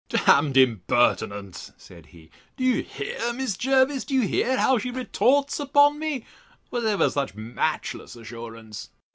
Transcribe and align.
—D——d 0.09 0.59
impertinence! 0.63 1.73
said 1.77 2.07
he; 2.07 2.31
Do 2.57 2.63
you 2.63 2.81
hear, 2.81 3.19
Mrs. 3.33 3.55
Jervis, 3.59 4.03
do 4.03 4.15
you 4.15 4.21
hear, 4.21 4.57
how 4.57 4.79
she 4.79 4.89
retorts 4.89 5.59
upon 5.59 5.99
me? 5.99 6.25
Was 6.71 6.85
ever 6.85 7.07
such 7.11 7.35
matchless 7.35 8.15
assurance! 8.15 8.89